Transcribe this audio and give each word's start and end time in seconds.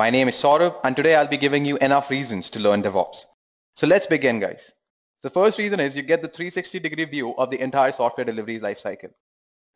My 0.00 0.08
name 0.08 0.28
is 0.28 0.36
Saurabh 0.36 0.80
and 0.82 0.96
today 0.96 1.14
I'll 1.14 1.28
be 1.28 1.36
giving 1.36 1.66
you 1.66 1.76
enough 1.76 2.08
reasons 2.08 2.48
to 2.50 2.58
learn 2.58 2.82
DevOps. 2.82 3.26
So 3.74 3.86
let's 3.86 4.06
begin 4.06 4.40
guys. 4.40 4.72
The 5.20 5.28
first 5.28 5.58
reason 5.58 5.78
is 5.78 5.94
you 5.94 6.00
get 6.00 6.22
the 6.22 6.28
360 6.28 6.78
degree 6.78 7.04
view 7.04 7.36
of 7.36 7.50
the 7.50 7.60
entire 7.60 7.92
software 7.92 8.24
delivery 8.24 8.58
lifecycle. 8.58 9.10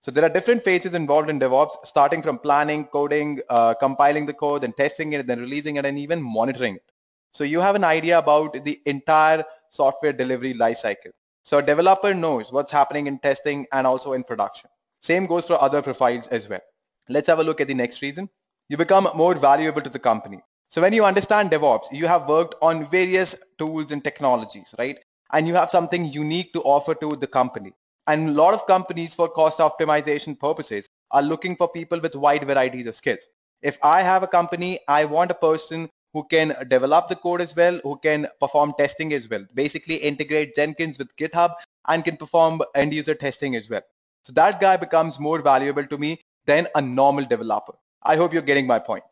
So 0.00 0.10
there 0.10 0.24
are 0.24 0.30
different 0.30 0.64
phases 0.64 0.94
involved 0.94 1.28
in 1.28 1.38
DevOps, 1.38 1.84
starting 1.84 2.22
from 2.22 2.38
planning, 2.38 2.86
coding, 2.86 3.42
uh, 3.50 3.74
compiling 3.74 4.24
the 4.24 4.32
code, 4.32 4.64
and 4.64 4.74
testing 4.74 5.12
it, 5.12 5.26
then 5.26 5.38
releasing 5.38 5.76
it, 5.76 5.84
and 5.84 5.98
even 5.98 6.22
monitoring 6.22 6.76
it. 6.76 6.92
So 7.34 7.44
you 7.44 7.60
have 7.60 7.74
an 7.74 7.84
idea 7.84 8.18
about 8.18 8.64
the 8.64 8.80
entire 8.86 9.44
software 9.68 10.14
delivery 10.14 10.54
lifecycle. 10.54 11.12
So 11.42 11.58
a 11.58 11.62
developer 11.62 12.14
knows 12.14 12.50
what's 12.52 12.72
happening 12.72 13.06
in 13.06 13.18
testing 13.18 13.66
and 13.70 13.86
also 13.86 14.14
in 14.14 14.24
production. 14.24 14.70
Same 14.98 15.26
goes 15.26 15.46
for 15.46 15.60
other 15.60 15.82
profiles 15.82 16.26
as 16.28 16.48
well. 16.48 16.62
Let's 17.10 17.28
have 17.28 17.38
a 17.38 17.44
look 17.44 17.60
at 17.60 17.68
the 17.68 17.74
next 17.74 18.00
reason. 18.00 18.30
You 18.68 18.76
become 18.76 19.08
more 19.14 19.34
valuable 19.34 19.80
to 19.80 19.88
the 19.90 19.98
company. 19.98 20.40
So 20.70 20.82
when 20.82 20.92
you 20.92 21.04
understand 21.04 21.50
DevOps, 21.50 21.86
you 21.92 22.08
have 22.08 22.28
worked 22.28 22.56
on 22.60 22.90
various 22.90 23.36
tools 23.58 23.92
and 23.92 24.02
technologies, 24.02 24.74
right? 24.78 24.98
And 25.32 25.46
you 25.46 25.54
have 25.54 25.70
something 25.70 26.04
unique 26.06 26.52
to 26.54 26.62
offer 26.62 26.94
to 26.96 27.10
the 27.16 27.28
company. 27.28 27.72
And 28.08 28.30
a 28.30 28.32
lot 28.32 28.54
of 28.54 28.66
companies 28.66 29.14
for 29.14 29.28
cost 29.28 29.58
optimization 29.58 30.38
purposes 30.38 30.88
are 31.12 31.22
looking 31.22 31.54
for 31.54 31.68
people 31.68 32.00
with 32.00 32.16
wide 32.16 32.44
varieties 32.44 32.88
of 32.88 32.96
skills. 32.96 33.20
If 33.62 33.78
I 33.84 34.02
have 34.02 34.24
a 34.24 34.28
company, 34.28 34.80
I 34.88 35.04
want 35.04 35.30
a 35.30 35.34
person 35.34 35.88
who 36.12 36.24
can 36.28 36.56
develop 36.68 37.08
the 37.08 37.16
code 37.16 37.42
as 37.42 37.54
well, 37.54 37.78
who 37.84 37.98
can 38.02 38.26
perform 38.40 38.74
testing 38.76 39.12
as 39.12 39.30
well, 39.30 39.44
basically 39.54 39.96
integrate 39.96 40.56
Jenkins 40.56 40.98
with 40.98 41.14
GitHub 41.16 41.54
and 41.86 42.04
can 42.04 42.16
perform 42.16 42.60
end 42.74 42.92
user 42.92 43.14
testing 43.14 43.54
as 43.54 43.68
well. 43.70 43.82
So 44.24 44.32
that 44.32 44.60
guy 44.60 44.76
becomes 44.76 45.20
more 45.20 45.40
valuable 45.40 45.86
to 45.86 45.98
me 45.98 46.20
than 46.46 46.66
a 46.74 46.82
normal 46.82 47.24
developer. 47.24 47.74
I 48.02 48.16
hope 48.16 48.32
you're 48.32 48.42
getting 48.42 48.66
my 48.66 48.78
point. 48.78 49.04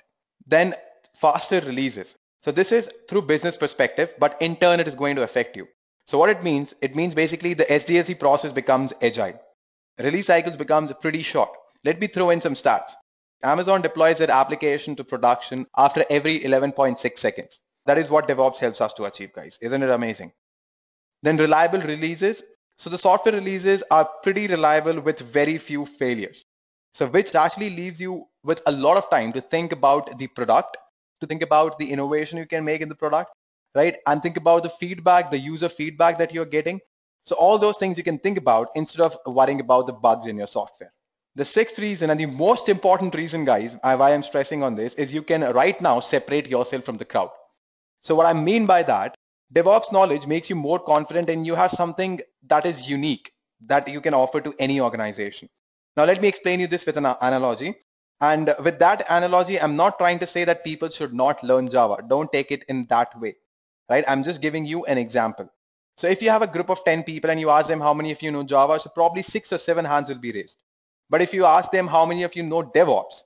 Then 0.46 0.74
faster 1.16 1.60
releases. 1.60 2.14
So 2.42 2.52
this 2.52 2.72
is 2.72 2.90
through 3.08 3.22
business 3.22 3.56
perspective, 3.56 4.14
but 4.18 4.36
in 4.40 4.56
turn 4.56 4.80
it 4.80 4.88
is 4.88 4.94
going 4.94 5.16
to 5.16 5.22
affect 5.22 5.56
you. 5.56 5.66
So 6.06 6.18
what 6.18 6.28
it 6.28 6.42
means, 6.42 6.74
it 6.82 6.94
means 6.94 7.14
basically 7.14 7.54
the 7.54 7.64
SDLC 7.64 8.20
process 8.20 8.52
becomes 8.52 8.92
agile. 9.00 9.40
Release 9.98 10.26
cycles 10.26 10.56
becomes 10.56 10.92
pretty 11.00 11.22
short. 11.22 11.50
Let 11.84 12.00
me 12.00 12.06
throw 12.06 12.30
in 12.30 12.40
some 12.40 12.54
stats. 12.54 12.92
Amazon 13.42 13.82
deploys 13.82 14.18
their 14.18 14.30
application 14.30 14.96
to 14.96 15.04
production 15.04 15.66
after 15.76 16.04
every 16.10 16.40
11.6 16.40 17.18
seconds. 17.18 17.60
That 17.86 17.98
is 17.98 18.10
what 18.10 18.26
DevOps 18.26 18.58
helps 18.58 18.80
us 18.80 18.92
to 18.94 19.04
achieve, 19.04 19.32
guys. 19.32 19.58
Isn't 19.60 19.82
it 19.82 19.90
amazing? 19.90 20.32
Then 21.22 21.36
reliable 21.36 21.80
releases. 21.80 22.42
So 22.78 22.90
the 22.90 22.98
software 22.98 23.34
releases 23.34 23.82
are 23.90 24.08
pretty 24.22 24.46
reliable 24.46 25.00
with 25.00 25.20
very 25.20 25.58
few 25.58 25.86
failures. 25.86 26.44
So 26.94 27.06
which 27.08 27.34
actually 27.34 27.70
leaves 27.70 28.00
you 28.00 28.26
with 28.44 28.62
a 28.66 28.72
lot 28.72 28.96
of 28.96 29.10
time 29.10 29.32
to 29.34 29.40
think 29.40 29.72
about 29.72 30.16
the 30.18 30.28
product, 30.28 30.78
to 31.20 31.26
think 31.26 31.42
about 31.42 31.78
the 31.78 31.90
innovation 31.90 32.38
you 32.38 32.46
can 32.46 32.64
make 32.64 32.80
in 32.80 32.88
the 32.88 32.94
product, 32.94 33.32
right? 33.74 33.98
And 34.06 34.22
think 34.22 34.36
about 34.36 34.62
the 34.62 34.70
feedback, 34.70 35.30
the 35.30 35.38
user 35.38 35.68
feedback 35.68 36.18
that 36.18 36.32
you're 36.32 36.46
getting. 36.46 36.80
So 37.26 37.34
all 37.36 37.58
those 37.58 37.76
things 37.78 37.98
you 37.98 38.04
can 38.04 38.18
think 38.18 38.38
about 38.38 38.68
instead 38.74 39.02
of 39.02 39.18
worrying 39.26 39.60
about 39.60 39.86
the 39.86 39.92
bugs 39.92 40.26
in 40.26 40.38
your 40.38 40.46
software. 40.46 40.92
The 41.34 41.44
sixth 41.44 41.78
reason 41.78 42.10
and 42.10 42.20
the 42.20 42.26
most 42.26 42.68
important 42.68 43.14
reason, 43.14 43.44
guys, 43.44 43.76
why 43.82 44.12
I'm 44.14 44.22
stressing 44.22 44.62
on 44.62 44.76
this 44.76 44.94
is 44.94 45.12
you 45.12 45.22
can 45.22 45.40
right 45.52 45.80
now 45.80 45.98
separate 46.00 46.46
yourself 46.46 46.84
from 46.84 46.96
the 46.96 47.04
crowd. 47.04 47.30
So 48.02 48.14
what 48.14 48.26
I 48.26 48.32
mean 48.34 48.66
by 48.66 48.84
that, 48.84 49.16
DevOps 49.52 49.90
knowledge 49.92 50.26
makes 50.26 50.48
you 50.48 50.54
more 50.56 50.78
confident 50.78 51.28
and 51.28 51.44
you 51.44 51.56
have 51.56 51.72
something 51.72 52.20
that 52.46 52.66
is 52.66 52.88
unique 52.88 53.32
that 53.66 53.88
you 53.88 54.00
can 54.00 54.14
offer 54.14 54.40
to 54.40 54.54
any 54.60 54.80
organization. 54.80 55.48
Now 55.96 56.04
let 56.04 56.20
me 56.20 56.28
explain 56.28 56.60
you 56.60 56.66
this 56.66 56.86
with 56.86 56.96
an 56.96 57.06
analogy. 57.06 57.74
And 58.20 58.54
with 58.62 58.78
that 58.78 59.04
analogy, 59.08 59.60
I'm 59.60 59.76
not 59.76 59.98
trying 59.98 60.18
to 60.20 60.26
say 60.26 60.44
that 60.44 60.64
people 60.64 60.88
should 60.88 61.12
not 61.12 61.42
learn 61.42 61.68
Java. 61.68 62.02
Don't 62.08 62.32
take 62.32 62.50
it 62.50 62.64
in 62.68 62.86
that 62.86 63.18
way 63.20 63.36
right? 63.88 64.04
I'm 64.08 64.24
just 64.24 64.40
giving 64.40 64.64
you 64.64 64.84
an 64.86 64.98
example. 64.98 65.50
So 65.96 66.08
if 66.08 66.20
you 66.20 66.30
have 66.30 66.42
a 66.42 66.46
group 66.46 66.70
of 66.70 66.84
10 66.84 67.04
people 67.04 67.30
and 67.30 67.38
you 67.38 67.50
ask 67.50 67.68
them 67.68 67.80
how 67.80 67.94
many 67.94 68.10
of 68.10 68.20
you 68.22 68.30
know 68.32 68.42
Java, 68.42 68.80
so 68.80 68.90
probably 68.90 69.22
six 69.22 69.52
or 69.52 69.58
seven 69.58 69.84
hands 69.84 70.08
will 70.08 70.18
be 70.18 70.32
raised. 70.32 70.56
But 71.10 71.22
if 71.22 71.32
you 71.32 71.44
ask 71.44 71.70
them 71.70 71.86
how 71.86 72.04
many 72.04 72.22
of 72.24 72.34
you 72.34 72.42
know 72.42 72.62
DevOps, 72.62 73.22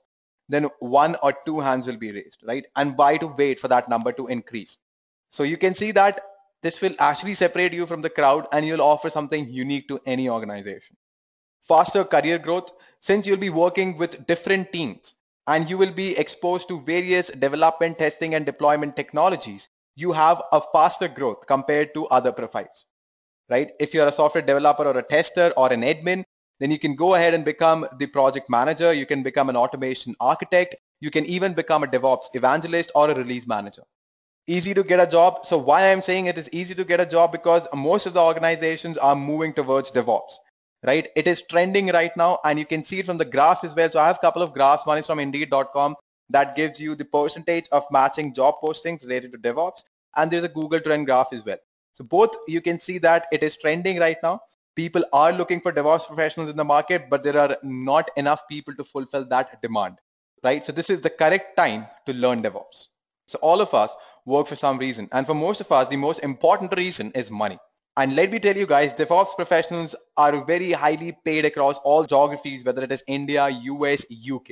then 0.49 0.69
one 0.79 1.15
or 1.23 1.33
two 1.45 1.59
hands 1.59 1.87
will 1.87 1.97
be 1.97 2.11
raised, 2.11 2.43
right? 2.43 2.65
And 2.75 2.97
why 2.97 3.17
to 3.17 3.27
wait 3.27 3.59
for 3.59 3.67
that 3.69 3.89
number 3.89 4.11
to 4.13 4.27
increase? 4.27 4.77
So 5.29 5.43
you 5.43 5.57
can 5.57 5.73
see 5.73 5.91
that 5.91 6.21
this 6.61 6.81
will 6.81 6.95
actually 6.99 7.35
separate 7.35 7.73
you 7.73 7.85
from 7.85 8.01
the 8.01 8.09
crowd 8.09 8.47
and 8.51 8.65
you'll 8.65 8.81
offer 8.81 9.09
something 9.09 9.49
unique 9.49 9.87
to 9.87 9.99
any 10.05 10.29
organization. 10.29 10.97
Faster 11.69 12.03
career 12.03 12.37
growth, 12.37 12.71
since 12.99 13.25
you'll 13.25 13.37
be 13.37 13.49
working 13.49 13.97
with 13.97 14.27
different 14.27 14.73
teams 14.73 15.13
and 15.47 15.69
you 15.69 15.77
will 15.77 15.91
be 15.91 16.17
exposed 16.17 16.67
to 16.67 16.81
various 16.81 17.27
development, 17.27 17.97
testing 17.97 18.35
and 18.35 18.45
deployment 18.45 18.95
technologies, 18.97 19.69
you 19.95 20.11
have 20.11 20.41
a 20.51 20.61
faster 20.73 21.07
growth 21.07 21.45
compared 21.47 21.93
to 21.93 22.07
other 22.07 22.31
profiles, 22.31 22.85
right? 23.49 23.71
If 23.79 23.93
you're 23.93 24.07
a 24.07 24.11
software 24.11 24.43
developer 24.43 24.83
or 24.83 24.97
a 24.97 25.03
tester 25.03 25.53
or 25.55 25.71
an 25.71 25.81
admin, 25.81 26.23
then 26.59 26.71
you 26.71 26.79
can 26.79 26.95
go 26.95 27.15
ahead 27.15 27.33
and 27.33 27.45
become 27.45 27.87
the 27.99 28.07
project 28.07 28.49
manager. 28.49 28.91
You 28.91 29.05
can 29.05 29.23
become 29.23 29.49
an 29.49 29.55
automation 29.55 30.15
architect. 30.19 30.75
You 31.01 31.11
can 31.11 31.25
even 31.25 31.53
become 31.53 31.83
a 31.83 31.87
DevOps 31.87 32.25
evangelist 32.33 32.91
or 32.95 33.09
a 33.09 33.15
release 33.15 33.47
manager. 33.47 33.83
Easy 34.47 34.73
to 34.73 34.83
get 34.83 34.99
a 34.99 35.07
job. 35.07 35.45
So 35.45 35.57
why 35.57 35.91
I'm 35.91 36.01
saying 36.01 36.25
it 36.25 36.37
is 36.37 36.49
easy 36.51 36.75
to 36.75 36.83
get 36.83 36.99
a 36.99 37.05
job 37.05 37.31
because 37.31 37.67
most 37.73 38.07
of 38.07 38.13
the 38.13 38.21
organizations 38.21 38.97
are 38.97 39.15
moving 39.15 39.53
towards 39.53 39.91
DevOps, 39.91 40.33
right? 40.85 41.07
It 41.15 41.27
is 41.27 41.43
trending 41.43 41.87
right 41.87 42.15
now 42.15 42.39
and 42.45 42.57
you 42.57 42.65
can 42.65 42.83
see 42.83 42.99
it 42.99 43.05
from 43.05 43.17
the 43.17 43.25
graphs 43.25 43.63
as 43.63 43.75
well. 43.75 43.89
So 43.89 43.99
I 43.99 44.07
have 44.07 44.17
a 44.17 44.19
couple 44.19 44.41
of 44.41 44.53
graphs. 44.53 44.85
One 44.85 44.97
is 44.97 45.07
from 45.07 45.19
indeed.com 45.19 45.95
that 46.29 46.55
gives 46.55 46.79
you 46.79 46.95
the 46.95 47.05
percentage 47.05 47.65
of 47.71 47.85
matching 47.91 48.33
job 48.33 48.55
postings 48.63 49.03
related 49.03 49.31
to 49.33 49.37
DevOps. 49.37 49.83
And 50.15 50.31
there's 50.31 50.43
a 50.43 50.49
Google 50.49 50.79
trend 50.79 51.05
graph 51.05 51.33
as 51.33 51.45
well. 51.45 51.57
So 51.93 52.03
both 52.03 52.35
you 52.47 52.61
can 52.61 52.79
see 52.79 52.97
that 52.99 53.27
it 53.31 53.43
is 53.43 53.57
trending 53.57 53.99
right 53.99 54.17
now. 54.23 54.41
People 54.75 55.03
are 55.11 55.33
looking 55.33 55.59
for 55.59 55.73
DevOps 55.73 56.07
professionals 56.07 56.49
in 56.49 56.55
the 56.55 56.63
market, 56.63 57.09
but 57.09 57.23
there 57.23 57.37
are 57.37 57.57
not 57.63 58.09
enough 58.15 58.47
people 58.47 58.73
to 58.75 58.83
fulfill 58.83 59.25
that 59.25 59.61
demand, 59.61 59.97
right? 60.43 60.63
So 60.65 60.71
this 60.71 60.89
is 60.89 61.01
the 61.01 61.09
correct 61.09 61.57
time 61.57 61.87
to 62.05 62.13
learn 62.13 62.41
DevOps. 62.41 62.85
So 63.27 63.37
all 63.41 63.59
of 63.59 63.73
us 63.73 63.93
work 64.25 64.47
for 64.47 64.55
some 64.55 64.77
reason. 64.77 65.09
And 65.11 65.25
for 65.25 65.33
most 65.33 65.59
of 65.59 65.71
us, 65.71 65.87
the 65.89 65.97
most 65.97 66.19
important 66.19 66.73
reason 66.77 67.11
is 67.11 67.29
money. 67.29 67.59
And 67.99 68.15
let 68.15 68.31
me 68.31 68.39
tell 68.39 68.55
you 68.55 68.65
guys, 68.65 68.93
DevOps 68.93 69.35
professionals 69.35 69.93
are 70.15 70.45
very 70.45 70.71
highly 70.71 71.11
paid 71.25 71.43
across 71.43 71.79
all 71.79 72.05
geographies, 72.05 72.63
whether 72.63 72.81
it 72.81 72.93
is 72.93 73.03
India, 73.07 73.49
US, 73.49 74.05
UK. 74.09 74.51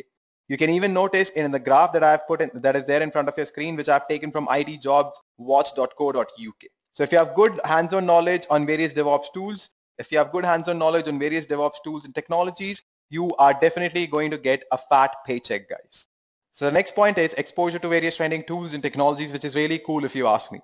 You 0.50 0.58
can 0.58 0.70
even 0.70 0.94
notice 0.94 1.30
in 1.30 1.50
the 1.50 1.60
graph 1.60 1.94
that 1.94 2.04
I've 2.04 2.28
put 2.28 2.42
in, 2.42 2.52
that 2.56 2.76
is 2.76 2.84
there 2.84 3.02
in 3.02 3.10
front 3.10 3.30
of 3.30 3.38
your 3.38 3.46
screen, 3.46 3.78
which 3.78 3.88
I've 3.88 4.06
taken 4.10 4.34
from 4.34 4.48
itjobswatch.co.uk. 4.48 6.64
So 6.94 7.04
if 7.04 7.12
you 7.14 7.18
have 7.20 7.36
good 7.36 7.58
hands-on 7.64 8.06
knowledge 8.06 8.46
on 8.50 8.66
various 8.66 8.92
DevOps 8.92 9.32
tools, 9.34 9.70
if 9.98 10.12
you 10.12 10.18
have 10.18 10.34
good 10.34 10.44
hands-on 10.44 10.78
knowledge 10.78 11.08
on 11.08 11.18
various 11.18 11.46
DevOps 11.46 11.82
tools 11.86 12.04
and 12.04 12.14
technologies, 12.14 12.82
you 13.10 13.30
are 13.40 13.54
definitely 13.54 14.08
going 14.08 14.30
to 14.32 14.38
get 14.38 14.64
a 14.74 14.78
fat 14.78 15.16
paycheck, 15.26 15.70
guys. 15.70 16.06
So 16.52 16.66
the 16.66 16.74
next 16.74 16.96
point 16.96 17.18
is 17.18 17.34
exposure 17.36 17.80
to 17.80 17.88
various 17.88 18.18
trending 18.18 18.44
tools 18.44 18.74
and 18.74 18.84
technologies, 18.84 19.32
which 19.32 19.46
is 19.46 19.56
really 19.56 19.80
cool 19.80 20.04
if 20.04 20.18
you 20.18 20.28
ask 20.28 20.52
me. 20.52 20.60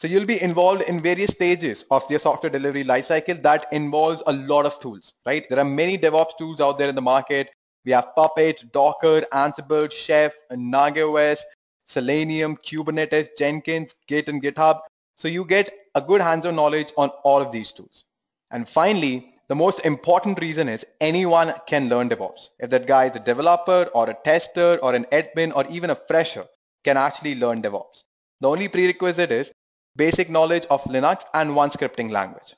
So 0.00 0.08
you'll 0.08 0.24
be 0.24 0.40
involved 0.40 0.80
in 0.80 0.98
various 0.98 1.32
stages 1.32 1.84
of 1.90 2.08
the 2.08 2.18
software 2.18 2.48
delivery 2.48 2.84
lifecycle 2.84 3.42
that 3.42 3.66
involves 3.70 4.22
a 4.26 4.32
lot 4.32 4.64
of 4.64 4.80
tools, 4.80 5.12
right? 5.26 5.46
There 5.50 5.58
are 5.58 5.64
many 5.64 5.98
DevOps 5.98 6.38
tools 6.38 6.58
out 6.58 6.78
there 6.78 6.88
in 6.88 6.94
the 6.94 7.02
market. 7.02 7.50
We 7.84 7.92
have 7.92 8.14
Puppet, 8.16 8.72
Docker, 8.72 9.26
Ansible, 9.30 9.92
Chef, 9.92 10.32
Nagios, 10.52 11.40
Selenium, 11.86 12.56
Kubernetes, 12.56 13.28
Jenkins, 13.36 13.94
Git, 14.08 14.30
and 14.30 14.42
GitHub. 14.42 14.80
So 15.16 15.28
you 15.28 15.44
get 15.44 15.70
a 15.94 16.00
good 16.00 16.22
hands-on 16.22 16.56
knowledge 16.56 16.94
on 16.96 17.10
all 17.22 17.42
of 17.42 17.52
these 17.52 17.70
tools. 17.70 18.04
And 18.52 18.66
finally, 18.66 19.34
the 19.48 19.54
most 19.54 19.80
important 19.80 20.40
reason 20.40 20.70
is 20.70 20.82
anyone 21.02 21.52
can 21.66 21.90
learn 21.90 22.08
DevOps. 22.08 22.48
If 22.58 22.70
that 22.70 22.86
guy 22.86 23.10
is 23.10 23.16
a 23.16 23.20
developer 23.20 23.90
or 23.92 24.08
a 24.08 24.16
tester 24.24 24.78
or 24.82 24.94
an 24.94 25.04
admin 25.12 25.54
or 25.54 25.66
even 25.66 25.90
a 25.90 25.94
fresher 26.08 26.46
can 26.84 26.96
actually 26.96 27.34
learn 27.34 27.60
DevOps. 27.60 28.04
The 28.40 28.48
only 28.48 28.68
prerequisite 28.68 29.30
is 29.30 29.52
basic 29.96 30.30
knowledge 30.30 30.66
of 30.70 30.82
Linux 30.84 31.24
and 31.34 31.54
one 31.54 31.70
scripting 31.70 32.10
language. 32.10 32.54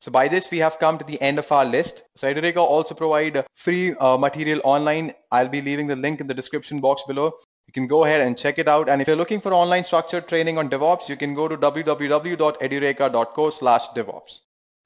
So 0.00 0.10
by 0.10 0.28
this, 0.28 0.50
we 0.50 0.58
have 0.58 0.78
come 0.78 0.98
to 0.98 1.04
the 1.04 1.20
end 1.22 1.38
of 1.38 1.50
our 1.50 1.64
list. 1.64 2.02
So 2.14 2.32
Edureka 2.32 2.58
also 2.58 2.94
provide 2.94 3.44
free 3.54 3.94
uh, 3.94 4.18
material 4.18 4.60
online. 4.64 5.14
I'll 5.32 5.48
be 5.48 5.62
leaving 5.62 5.86
the 5.86 5.96
link 5.96 6.20
in 6.20 6.26
the 6.26 6.34
description 6.34 6.78
box 6.78 7.02
below. 7.08 7.32
You 7.66 7.72
can 7.72 7.86
go 7.86 8.04
ahead 8.04 8.20
and 8.20 8.36
check 8.36 8.58
it 8.58 8.68
out. 8.68 8.88
And 8.88 9.00
if 9.00 9.08
you're 9.08 9.16
looking 9.16 9.40
for 9.40 9.54
online 9.54 9.84
structured 9.84 10.28
training 10.28 10.58
on 10.58 10.68
DevOps, 10.68 11.08
you 11.08 11.16
can 11.16 11.34
go 11.34 11.48
to 11.48 11.56
www.edureka.co 11.56 13.50
slash 13.50 13.88
DevOps. 13.96 14.40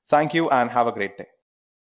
Thank 0.08 0.34
you 0.34 0.48
and 0.50 0.70
have 0.70 0.86
a 0.86 0.92
great 0.92 1.18
day. 1.18 1.26